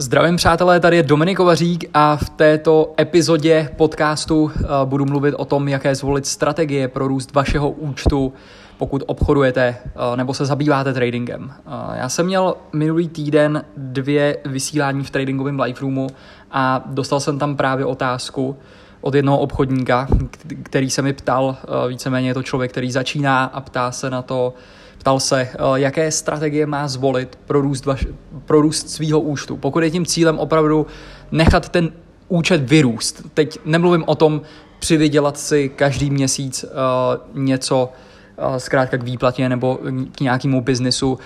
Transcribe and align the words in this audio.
Zdravím 0.00 0.36
přátelé, 0.36 0.80
tady 0.80 0.96
je 0.96 1.02
Dominik 1.02 1.36
Kovařík 1.36 1.84
a 1.94 2.16
v 2.16 2.30
této 2.30 2.94
epizodě 3.00 3.70
podcastu 3.76 4.50
eh, 4.56 4.66
budu 4.84 5.04
mluvit 5.04 5.34
o 5.34 5.44
tom, 5.44 5.68
jaké 5.68 5.94
zvolit 5.94 6.26
strategie 6.26 6.88
pro 6.88 7.08
růst 7.08 7.34
vašeho 7.34 7.70
účtu, 7.70 8.32
pokud 8.76 9.02
obchodujete 9.06 9.76
eh, 9.86 10.16
nebo 10.16 10.34
se 10.34 10.46
zabýváte 10.46 10.92
tradingem. 10.92 11.52
Eh, 11.52 11.98
já 11.98 12.08
jsem 12.08 12.26
měl 12.26 12.54
minulý 12.72 13.08
týden 13.08 13.64
dvě 13.76 14.38
vysílání 14.44 15.04
v 15.04 15.10
tradingovém 15.10 15.60
live 15.60 15.80
roomu 15.80 16.06
a 16.50 16.84
dostal 16.86 17.20
jsem 17.20 17.38
tam 17.38 17.56
právě 17.56 17.84
otázku 17.84 18.56
od 19.00 19.14
jednoho 19.14 19.38
obchodníka, 19.38 20.08
který 20.62 20.90
se 20.90 21.02
mi 21.02 21.12
ptal, 21.12 21.56
víceméně 21.88 22.28
je 22.28 22.34
to 22.34 22.42
člověk, 22.42 22.70
který 22.70 22.92
začíná 22.92 23.44
a 23.44 23.60
ptá 23.60 23.92
se 23.92 24.10
na 24.10 24.22
to, 24.22 24.54
Ptal 25.08 25.20
se, 25.20 25.40
eh, 25.40 25.56
jaké 25.74 26.10
strategie 26.10 26.66
má 26.66 26.88
zvolit 26.88 27.38
pro 27.46 27.60
růst, 27.60 27.86
vaš, 27.86 28.06
pro 28.44 28.60
růst 28.60 28.90
svýho 28.90 29.20
účtu. 29.20 29.56
Pokud 29.56 29.82
je 29.82 29.90
tím 29.90 30.06
cílem 30.06 30.38
opravdu 30.38 30.86
nechat 31.30 31.68
ten 31.68 31.92
účet 32.28 32.70
vyrůst. 32.70 33.22
Teď 33.34 33.58
nemluvím 33.64 34.04
o 34.06 34.14
tom 34.14 34.40
přivydělat 34.78 35.38
si 35.38 35.68
každý 35.68 36.10
měsíc 36.10 36.64
uh, 36.64 37.42
něco 37.42 37.92
uh, 38.48 38.56
zkrátka 38.56 38.96
k 38.96 39.02
výplatě 39.02 39.48
nebo 39.48 39.78
k 40.12 40.20
nějakému 40.20 40.60
biznisu. 40.60 41.18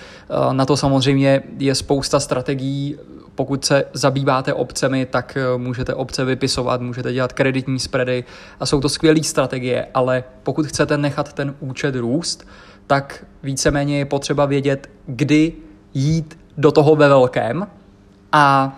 Na 0.51 0.65
to 0.65 0.77
samozřejmě 0.77 1.43
je 1.57 1.75
spousta 1.75 2.19
strategií. 2.19 2.97
Pokud 3.35 3.65
se 3.65 3.85
zabýváte 3.93 4.53
obcemi, 4.53 5.05
tak 5.05 5.37
můžete 5.57 5.93
obce 5.93 6.25
vypisovat, 6.25 6.81
můžete 6.81 7.13
dělat 7.13 7.33
kreditní 7.33 7.79
spready 7.79 8.23
a 8.59 8.65
jsou 8.65 8.81
to 8.81 8.89
skvělé 8.89 9.23
strategie, 9.23 9.87
ale 9.93 10.23
pokud 10.43 10.65
chcete 10.65 10.97
nechat 10.97 11.33
ten 11.33 11.55
účet 11.59 11.95
růst, 11.95 12.47
tak 12.87 13.25
víceméně 13.43 13.97
je 13.97 14.05
potřeba 14.05 14.45
vědět, 14.45 14.89
kdy 15.07 15.53
jít 15.93 16.39
do 16.57 16.71
toho 16.71 16.95
ve 16.95 17.07
velkém 17.07 17.67
a 18.31 18.75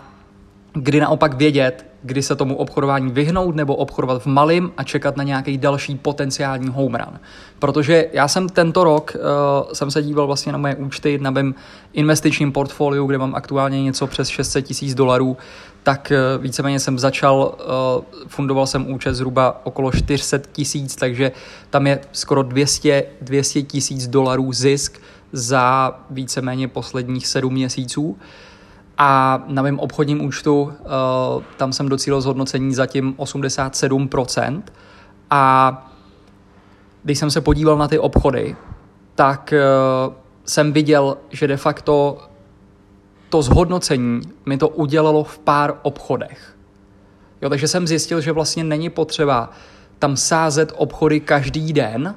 kdy 0.73 0.99
naopak 0.99 1.33
vědět, 1.33 1.84
kdy 2.05 2.21
se 2.21 2.35
tomu 2.35 2.55
obchodování 2.55 3.11
vyhnout 3.11 3.55
nebo 3.55 3.75
obchodovat 3.75 4.21
v 4.21 4.25
malém 4.25 4.71
a 4.77 4.83
čekat 4.83 5.17
na 5.17 5.23
nějaký 5.23 5.57
další 5.57 5.95
potenciální 5.95 6.67
home 6.67 6.95
run. 6.95 7.19
Protože 7.59 8.07
já 8.13 8.27
jsem 8.27 8.49
tento 8.49 8.83
rok, 8.83 9.15
uh, 9.15 9.73
jsem 9.73 9.91
se 9.91 10.03
díval 10.03 10.27
vlastně 10.27 10.51
na 10.51 10.57
moje 10.57 10.75
účty 10.75 11.17
na 11.21 11.31
mém 11.31 11.55
investičním 11.93 12.51
portfoliu, 12.51 13.05
kde 13.05 13.17
mám 13.17 13.35
aktuálně 13.35 13.83
něco 13.83 14.07
přes 14.07 14.27
600 14.27 14.65
tisíc 14.65 14.95
dolarů, 14.95 15.37
tak 15.83 16.11
uh, 16.11 16.43
víceméně 16.43 16.79
jsem 16.79 16.99
začal, 16.99 17.55
uh, 17.97 18.03
fundoval 18.27 18.67
jsem 18.67 18.91
účet 18.91 19.13
zhruba 19.13 19.61
okolo 19.63 19.91
400 19.91 20.37
tisíc, 20.51 20.95
takže 20.95 21.31
tam 21.69 21.87
je 21.87 21.99
skoro 22.11 22.43
200 22.43 23.61
tisíc 23.67 24.07
dolarů 24.07 24.53
zisk 24.53 25.01
za 25.31 25.95
víceméně 26.09 26.67
posledních 26.67 27.27
sedm 27.27 27.53
měsíců. 27.53 28.03
Uh, 28.03 28.17
a 28.97 29.43
na 29.47 29.61
mém 29.61 29.79
obchodním 29.79 30.25
účtu 30.25 30.61
uh, 30.61 31.43
tam 31.57 31.73
jsem 31.73 31.89
docílil 31.89 32.21
zhodnocení 32.21 32.73
zatím 32.73 33.13
87% 33.17 34.61
a 35.29 35.91
když 37.03 37.19
jsem 37.19 37.31
se 37.31 37.41
podíval 37.41 37.77
na 37.77 37.87
ty 37.87 37.99
obchody, 37.99 38.55
tak 39.15 39.53
uh, 40.07 40.13
jsem 40.45 40.73
viděl, 40.73 41.17
že 41.29 41.47
de 41.47 41.57
facto 41.57 42.17
to 43.29 43.41
zhodnocení 43.41 44.21
mi 44.45 44.57
to 44.57 44.69
udělalo 44.69 45.23
v 45.23 45.39
pár 45.39 45.73
obchodech. 45.81 46.55
Jo, 47.41 47.49
takže 47.49 47.67
jsem 47.67 47.87
zjistil, 47.87 48.21
že 48.21 48.31
vlastně 48.31 48.63
není 48.63 48.89
potřeba 48.89 49.51
tam 49.99 50.17
sázet 50.17 50.73
obchody 50.75 51.19
každý 51.19 51.73
den, 51.73 52.15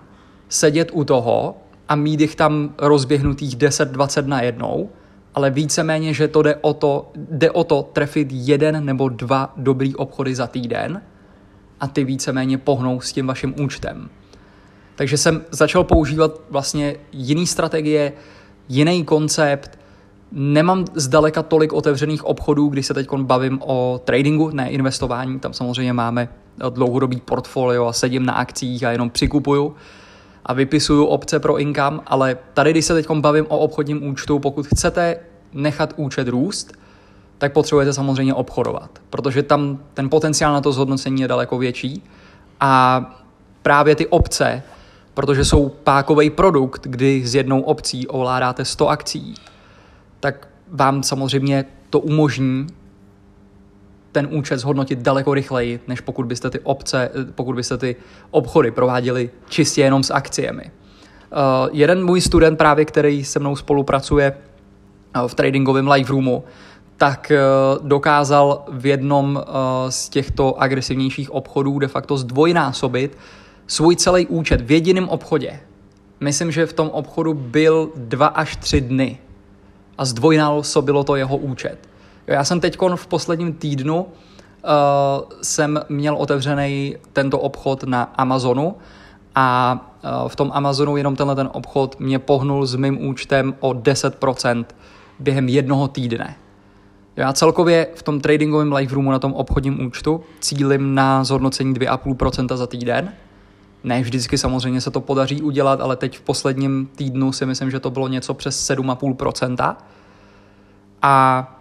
sedět 0.49 0.91
u 0.93 1.05
toho 1.05 1.57
a 1.89 1.95
mít 1.95 2.21
jich 2.21 2.37
tam 2.37 2.75
rozběhnutých 2.79 3.57
10-20 3.57 4.27
na 4.27 4.43
jednou, 4.43 4.91
ale 5.39 5.51
víceméně, 5.51 6.15
že 6.15 6.29
to 6.29 6.43
jde 6.43 6.57
o 6.57 6.75
to, 6.75 7.13
jde 7.15 7.51
o 7.51 7.65
to 7.65 7.83
trefit 7.93 8.29
jeden 8.31 8.85
nebo 8.85 9.09
dva 9.09 9.53
dobrý 9.57 9.95
obchody 9.95 10.35
za 10.35 10.47
týden 10.47 11.03
a 11.81 11.87
ty 11.87 12.05
víceméně 12.05 12.59
pohnou 12.59 13.01
s 13.01 13.13
tím 13.13 13.27
vaším 13.27 13.55
účtem. 13.61 14.11
Takže 14.95 15.17
jsem 15.17 15.45
začal 15.51 15.85
používat 15.85 16.41
vlastně 16.51 16.97
jiný 17.13 17.47
strategie, 17.47 18.13
jiný 18.69 19.05
koncept, 19.05 19.79
nemám 20.33 20.85
zdaleka 20.95 21.43
tolik 21.43 21.73
otevřených 21.73 22.25
obchodů, 22.25 22.69
když 22.69 22.87
se 22.87 22.95
teď 22.95 23.09
bavím 23.17 23.59
o 23.63 24.01
tradingu, 24.05 24.51
ne 24.51 24.71
investování, 24.71 25.41
tam 25.41 25.53
samozřejmě 25.53 25.93
máme 25.93 26.29
dlouhodobý 26.71 27.21
portfolio 27.21 27.87
a 27.87 27.93
sedím 27.93 28.27
na 28.27 28.33
akcích 28.33 28.85
a 28.85 28.91
jenom 28.91 29.11
přikupuju, 29.11 29.75
a 30.49 30.53
vypisuju 30.53 31.05
obce 31.05 31.41
pro 31.41 31.59
income, 31.59 32.01
ale 32.07 32.39
tady, 32.55 32.71
když 32.71 32.85
se 32.85 32.95
teď 32.95 33.11
bavím 33.11 33.47
o 33.49 33.59
obchodním 33.59 34.07
účtu, 34.07 34.39
pokud 34.39 34.67
chcete 34.67 35.19
nechat 35.53 35.95
účet 35.97 36.29
růst, 36.29 36.73
tak 37.39 37.53
potřebujete 37.53 37.93
samozřejmě 37.93 38.35
obchodovat, 38.35 38.91
protože 39.11 39.43
tam 39.43 39.79
ten 39.95 40.11
potenciál 40.11 40.53
na 40.53 40.61
to 40.61 40.73
zhodnocení 40.73 41.23
je 41.23 41.29
daleko 41.29 41.59
větší 41.59 42.03
a 42.61 43.05
právě 43.63 43.97
ty 43.97 44.07
obce, 44.07 44.63
protože 45.15 45.45
jsou 45.45 45.69
pákový 45.69 46.31
produkt, 46.31 46.87
kdy 46.87 47.27
s 47.27 47.35
jednou 47.35 47.61
obcí 47.61 48.07
ovládáte 48.07 48.65
100 48.65 48.89
akcí, 48.89 49.35
tak 50.21 50.49
vám 50.69 51.03
samozřejmě 51.03 51.65
to 51.91 52.01
umožní 52.01 52.67
ten 54.13 54.29
účet 54.31 54.59
zhodnotit 54.59 54.99
daleko 54.99 55.35
rychleji, 55.35 55.81
než 55.89 56.01
pokud 56.01 56.27
byste 56.27 56.51
ty 56.51 56.61
obce, 56.61 57.11
pokud 57.35 57.57
byste 57.57 57.79
ty 57.79 57.97
obchody 58.31 58.71
prováděli 58.71 59.31
čistě 59.49 59.81
jenom 59.81 60.03
s 60.03 60.11
akciemi. 60.11 60.63
Uh, 60.63 61.69
jeden 61.73 62.05
můj 62.05 62.21
student 62.21 62.59
právě, 62.59 62.85
který 62.85 63.25
se 63.25 63.39
mnou 63.39 63.57
spolupracuje 63.57 64.35
v 65.27 65.35
tradingovém 65.35 65.89
live 65.89 66.11
roomu, 66.11 66.45
tak 66.99 67.33
uh, 67.33 67.87
dokázal 67.89 68.65
v 68.69 68.87
jednom 68.87 69.37
uh, 69.37 69.43
z 69.89 70.09
těchto 70.09 70.63
agresivnějších 70.63 71.31
obchodů 71.31 71.79
de 71.79 71.89
facto 71.89 72.17
zdvojnásobit 72.17 73.19
svůj 73.67 73.97
celý 73.97 74.27
účet 74.27 74.61
v 74.61 74.71
jediném 74.71 75.09
obchodě. 75.09 75.61
Myslím, 76.21 76.51
že 76.51 76.67
v 76.67 76.73
tom 76.73 76.89
obchodu 76.89 77.35
byl 77.35 77.91
dva 77.97 78.27
až 78.27 78.57
tři 78.57 78.81
dny 78.81 79.19
a 79.99 80.05
zdvojnásobilo 80.05 81.05
to 81.05 81.17
jeho 81.17 81.37
účet. 81.37 81.79
Já 82.27 82.45
jsem 82.45 82.61
teď 82.61 82.79
v 82.95 83.07
posledním 83.07 83.53
týdnu 83.53 84.03
uh, 84.03 84.09
jsem 85.43 85.81
měl 85.89 86.17
otevřený 86.17 86.97
tento 87.13 87.39
obchod 87.39 87.85
na 87.85 88.03
Amazonu 88.03 88.77
a 89.35 89.79
uh, 90.23 90.29
v 90.29 90.37
tom 90.37 90.51
Amazonu 90.55 90.97
jenom 90.97 91.17
tenhle 91.17 91.37
ten 91.37 91.49
obchod 91.53 92.01
mě 92.01 92.19
pohnul 92.19 92.67
s 92.67 92.75
mým 92.75 93.07
účtem 93.07 93.55
o 93.61 93.71
10% 93.71 94.65
během 95.21 95.49
jednoho 95.49 95.89
týdne. 95.89 96.37
Já 97.17 97.33
celkově 97.33 97.87
v 97.95 98.03
tom 98.03 98.21
tradingovém 98.21 98.73
live 98.73 98.95
roomu 98.95 99.11
na 99.11 99.19
tom 99.19 99.33
obchodním 99.33 99.87
účtu 99.87 100.21
cílim 100.41 100.95
na 100.95 101.25
zhodnocení 101.25 101.75
2,5% 101.75 102.57
za 102.57 102.67
týden. 102.67 103.13
Ne 103.85 104.01
vždycky 104.01 104.39
samozřejmě 104.39 104.81
se 104.81 104.91
to 104.91 105.01
podaří 105.01 105.43
udělat, 105.43 105.81
ale 105.81 105.97
teď 105.97 106.19
v 106.19 106.21
posledním 106.21 106.89
týdnu 106.97 107.33
si 107.33 107.47
myslím, 107.47 107.71
že 107.71 107.81
to 107.81 107.91
bylo 107.91 108.09
něco 108.09 108.35
přes 108.35 108.71
7,5%. 108.71 109.77
A 111.03 111.59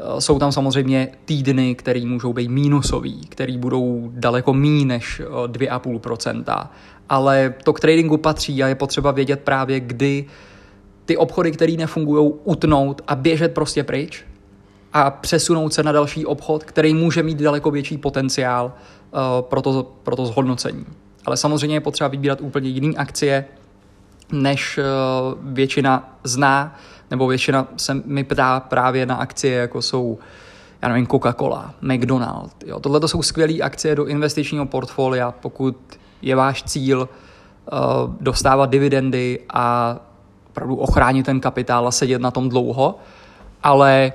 Eh, 0.00 0.20
jsou 0.20 0.38
tam 0.38 0.52
samozřejmě 0.52 1.08
týdny, 1.24 1.74
které 1.74 2.06
můžou 2.06 2.32
být 2.32 2.48
mínusový, 2.48 3.26
které 3.28 3.58
budou 3.58 4.10
daleko 4.14 4.54
míň 4.54 4.86
než 4.86 5.22
2,5%. 5.46 6.64
Eh, 6.64 6.76
Ale 7.08 7.54
to 7.64 7.72
k 7.72 7.80
tradingu 7.80 8.16
patří 8.16 8.62
a 8.62 8.68
je 8.68 8.74
potřeba 8.74 9.10
vědět 9.10 9.40
právě, 9.40 9.80
kdy 9.80 10.24
ty 11.10 11.16
obchody, 11.16 11.52
které 11.52 11.72
nefungují, 11.72 12.32
utnout 12.44 13.02
a 13.06 13.14
běžet 13.16 13.54
prostě 13.54 13.84
pryč 13.84 14.24
a 14.92 15.10
přesunout 15.10 15.74
se 15.74 15.82
na 15.82 15.92
další 15.92 16.26
obchod, 16.26 16.64
který 16.64 16.94
může 16.94 17.22
mít 17.22 17.38
daleko 17.38 17.70
větší 17.70 17.98
potenciál 17.98 18.72
uh, 19.10 19.20
pro, 19.40 19.62
to, 19.62 19.92
pro 20.02 20.16
to 20.16 20.26
zhodnocení. 20.26 20.86
Ale 21.26 21.36
samozřejmě 21.36 21.76
je 21.76 21.80
potřeba 21.80 22.08
vybírat 22.08 22.40
úplně 22.40 22.68
jiné 22.68 22.94
akcie, 22.96 23.44
než 24.32 24.78
uh, 24.78 24.84
většina 25.42 26.18
zná 26.24 26.78
nebo 27.10 27.26
většina 27.26 27.68
se 27.76 27.94
mi 28.04 28.24
ptá 28.24 28.60
právě 28.60 29.06
na 29.06 29.14
akcie, 29.14 29.54
jako 29.58 29.82
jsou 29.82 30.18
já 30.82 30.88
nevím, 30.88 31.06
Coca-Cola, 31.06 31.70
McDonald. 31.80 32.52
Jo. 32.66 32.80
Tohle 32.80 33.00
to 33.00 33.08
jsou 33.08 33.22
skvělé 33.22 33.54
akcie 33.54 33.94
do 33.94 34.06
investičního 34.06 34.66
portfolia, 34.66 35.30
pokud 35.30 35.76
je 36.22 36.36
váš 36.36 36.62
cíl 36.62 37.08
uh, 37.72 37.78
dostávat 38.20 38.70
dividendy 38.70 39.40
a 39.52 39.96
opravdu 40.50 40.76
ochránit 40.76 41.26
ten 41.26 41.40
kapitál 41.40 41.88
a 41.88 41.90
sedět 41.90 42.20
na 42.20 42.30
tom 42.30 42.48
dlouho, 42.48 42.98
ale 43.62 44.12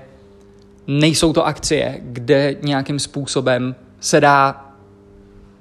nejsou 0.87 1.33
to 1.33 1.45
akcie, 1.45 1.99
kde 2.01 2.55
nějakým 2.61 2.99
způsobem 2.99 3.75
se 3.99 4.21
dá 4.21 4.65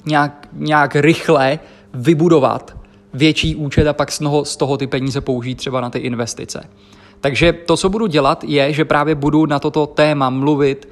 nějak, 0.07 0.49
nějak 0.53 0.97
rychle 0.97 1.59
vybudovat 1.95 2.77
větší 3.15 3.57
účet 3.57 3.87
a 3.87 3.93
pak 3.93 4.13
z 4.13 4.19
toho, 4.19 4.45
z 4.45 4.57
toho 4.57 4.77
ty 4.77 4.87
peníze 4.87 5.21
použít 5.21 5.55
třeba 5.55 5.81
na 5.81 5.91
ty 5.91 5.99
investice. 5.99 6.69
Takže 7.21 7.53
to, 7.53 7.77
co 7.77 7.89
budu 7.89 8.07
dělat, 8.07 8.45
je, 8.45 8.73
že 8.73 8.85
právě 8.85 9.15
budu 9.15 9.47
na 9.47 9.59
toto 9.59 9.87
téma 9.87 10.31
mluvit 10.31 10.89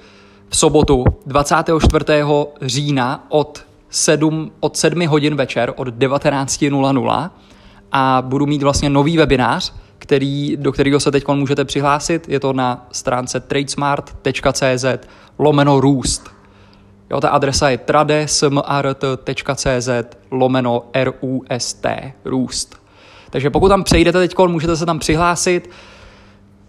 v 0.49 0.56
sobotu 0.56 1.05
24. 1.26 2.05
října 2.62 3.26
od 3.28 3.64
7, 3.90 4.52
od 4.61 4.76
7 4.76 5.06
hodin 5.06 5.37
večer, 5.37 5.73
od 5.76 5.88
19.00 5.88 7.31
a 7.93 8.23
budu 8.27 8.47
mít 8.47 8.62
vlastně 8.62 8.91
nový 8.91 9.17
webinář, 9.17 9.75
který, 9.99 10.56
do 10.56 10.73
kterého 10.73 11.00
se 11.00 11.11
teď 11.11 11.29
můžete 11.29 11.65
přihlásit. 11.65 12.29
Je 12.29 12.41
to 12.41 12.53
na 12.53 12.87
stránce 12.93 13.41
tradesmart.cz 13.41 14.85
lomeno 15.39 15.81
růst. 15.81 16.31
Jo, 17.11 17.21
ta 17.21 17.29
adresa 17.29 17.71
je 17.71 17.79
tradesmart.cz 17.79 19.89
lomeno 20.31 20.85
rust, 21.05 21.87
růst. 22.25 22.83
Takže 23.31 23.50
pokud 23.50 23.69
tam 23.69 23.85
přejdete 23.85 24.19
teď, 24.19 24.35
můžete 24.47 24.77
se 24.77 24.87
tam 24.87 24.99
přihlásit. 24.99 25.71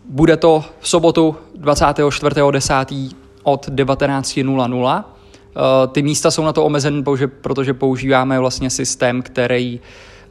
Bude 0.10 0.38
to 0.38 0.64
v 0.80 0.90
sobotu 0.90 1.36
24.10. 1.60 3.16
od 3.44 3.68
19.00. 3.68 5.04
Eh, 5.04 5.88
ty 5.88 6.02
místa 6.02 6.32
jsou 6.32 6.44
na 6.44 6.54
to 6.54 6.66
omezené, 6.66 7.04
protože 7.42 7.74
používáme 7.74 8.40
vlastně 8.40 8.70
systém, 8.70 9.22
který 9.22 9.80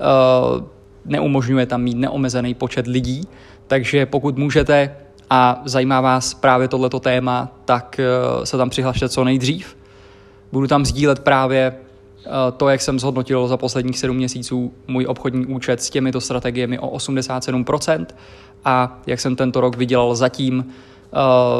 eh, 0.00 0.81
neumožňuje 1.04 1.66
tam 1.66 1.82
mít 1.82 1.96
neomezený 1.96 2.54
počet 2.54 2.86
lidí, 2.86 3.22
takže 3.66 4.06
pokud 4.06 4.38
můžete 4.38 4.96
a 5.30 5.62
zajímá 5.64 6.00
vás 6.00 6.34
právě 6.34 6.68
tohleto 6.68 7.00
téma, 7.00 7.52
tak 7.64 8.00
eh, 8.00 8.46
se 8.46 8.56
tam 8.56 8.70
přihlašte 8.70 9.08
co 9.08 9.24
nejdřív. 9.24 9.76
Budu 10.52 10.66
tam 10.66 10.84
sdílet 10.84 11.20
právě 11.20 11.74
to, 12.56 12.68
jak 12.68 12.80
jsem 12.80 12.98
zhodnotil 12.98 13.48
za 13.48 13.56
posledních 13.56 13.98
7 13.98 14.16
měsíců 14.16 14.72
můj 14.88 15.06
obchodní 15.08 15.46
účet 15.46 15.82
s 15.82 15.90
těmito 15.90 16.20
strategiemi 16.20 16.78
o 16.78 16.90
87% 16.90 18.06
a 18.64 19.00
jak 19.06 19.20
jsem 19.20 19.36
tento 19.36 19.60
rok 19.60 19.76
vydělal 19.76 20.14
zatím 20.14 20.66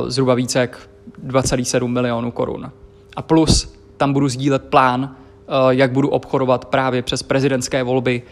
zhruba 0.07 0.35
více 0.35 0.59
jak 0.59 0.89
2,7 1.27 1.89
milionů 1.89 2.31
korun. 2.31 2.73
A 3.17 3.23
plus 3.23 3.75
tam 3.97 4.13
budu 4.13 4.29
sdílet 4.29 4.65
plán, 4.65 5.17
eh, 5.17 5.53
jak 5.69 5.93
budu 5.93 6.09
obchodovat 6.09 6.65
právě 6.65 7.03
přes 7.03 7.23
prezidentské 7.23 7.83
volby 7.83 8.23
eh, 8.23 8.31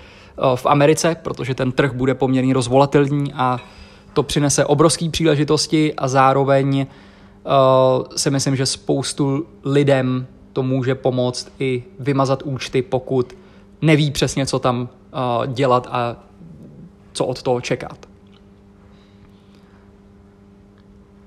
v 0.54 0.66
Americe, 0.66 1.16
protože 1.22 1.54
ten 1.54 1.72
trh 1.72 1.92
bude 1.92 2.14
poměrně 2.14 2.54
rozvolatilní 2.54 3.32
a 3.32 3.58
to 4.12 4.22
přinese 4.22 4.64
obrovské 4.64 5.10
příležitosti 5.10 5.94
a 5.94 6.08
zároveň 6.08 6.80
eh, 6.80 6.88
si 8.16 8.30
myslím, 8.30 8.56
že 8.56 8.66
spoustu 8.66 9.46
lidem 9.64 10.26
to 10.52 10.62
může 10.62 10.94
pomoct 10.94 11.52
i 11.58 11.84
vymazat 11.98 12.42
účty, 12.42 12.82
pokud 12.82 13.36
neví 13.82 14.10
přesně, 14.10 14.46
co 14.46 14.58
tam 14.58 14.88
dělat 15.46 15.88
a 15.90 16.16
co 17.12 17.26
od 17.26 17.42
toho 17.42 17.60
čekat. 17.60 18.08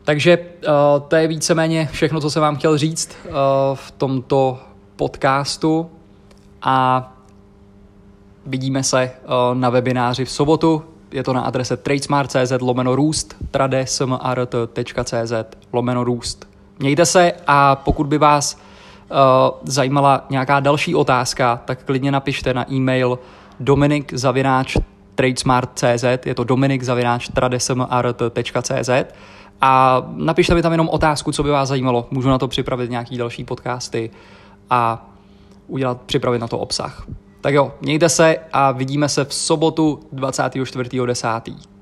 Takže 0.03 0.37
uh, 0.37 1.07
to 1.07 1.15
je 1.15 1.27
víceméně 1.27 1.89
všechno, 1.91 2.21
co 2.21 2.29
jsem 2.29 2.41
vám 2.41 2.55
chtěl 2.55 2.77
říct 2.77 3.17
uh, 3.25 3.33
v 3.73 3.91
tomto 3.91 4.59
podcastu 4.95 5.89
a 6.61 7.09
vidíme 8.45 8.83
se 8.83 9.11
uh, 9.23 9.57
na 9.59 9.69
webináři 9.69 10.25
v 10.25 10.31
sobotu. 10.31 10.83
Je 11.11 11.23
to 11.23 11.33
na 11.33 11.41
adrese 11.41 11.77
tradesmart.cz 11.77 12.51
lomeno 12.61 12.95
růst, 12.95 13.35
tradesmart.cz 13.51 15.33
lomeno 15.73 16.03
růst. 16.03 16.47
Mějte 16.79 17.05
se 17.05 17.33
a 17.47 17.75
pokud 17.75 18.07
by 18.07 18.17
vás 18.17 18.55
uh, 18.55 19.17
zajímala 19.63 20.25
nějaká 20.29 20.59
další 20.59 20.95
otázka, 20.95 21.61
tak 21.65 21.83
klidně 21.83 22.11
napište 22.11 22.53
na 22.53 22.71
e-mail 22.71 23.19
dominik 23.59 24.13
zavináč 24.13 24.77
tradesmart.cz, 25.15 26.25
je 26.25 26.35
to 26.35 26.43
dominik 26.43 26.83
zavináč 26.83 27.27
tradesmart.cz 27.27 28.89
a 29.61 30.03
napište 30.15 30.55
mi 30.55 30.61
tam 30.61 30.71
jenom 30.71 30.89
otázku, 30.89 31.31
co 31.31 31.43
by 31.43 31.49
vás 31.49 31.69
zajímalo. 31.69 32.07
Můžu 32.11 32.29
na 32.29 32.37
to 32.37 32.47
připravit 32.47 32.89
nějaký 32.89 33.17
další 33.17 33.43
podcasty 33.43 34.11
a 34.69 35.09
udělat, 35.67 36.01
připravit 36.01 36.39
na 36.39 36.47
to 36.47 36.59
obsah. 36.59 37.07
Tak 37.43 37.53
jo, 37.53 37.73
mějte 37.81 38.09
se 38.09 38.37
a 38.53 38.71
vidíme 38.71 39.09
se 39.09 39.25
v 39.25 39.33
sobotu 39.33 39.99
24.10. 40.13 41.72